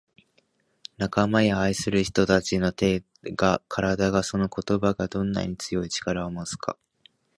[0.97, 6.75] 「仲間や愛する人達の手が体がその言葉がどんなに強い力を持つか」